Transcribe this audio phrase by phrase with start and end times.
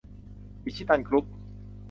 [0.63, 1.25] อิชิตัน กรุ๊ป